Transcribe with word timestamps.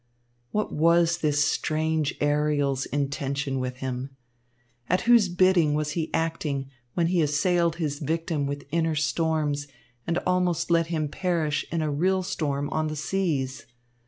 What 0.49 0.73
was 0.73 1.19
this 1.19 1.43
strange 1.45 2.15
Ariel's 2.19 2.87
intention 2.87 3.59
with 3.59 3.75
him? 3.85 4.17
At 4.89 5.01
whose 5.01 5.29
bidding 5.29 5.75
was 5.75 5.91
he 5.91 6.09
acting 6.11 6.71
when 6.95 7.05
he 7.05 7.21
assailed 7.21 7.75
his 7.75 7.99
victim 7.99 8.47
with 8.47 8.65
inner 8.71 8.95
storms 8.95 9.67
and 10.07 10.17
almost 10.25 10.71
let 10.71 10.87
him 10.87 11.07
perish 11.07 11.67
in 11.71 11.83
a 11.83 11.91
real 11.91 12.23
storm 12.23 12.67
on 12.71 12.87
the 12.87 12.95
seas? 12.95 13.67